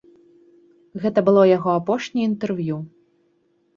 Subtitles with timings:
[1.03, 2.77] Гэта было яго апошняе інтэрв'ю.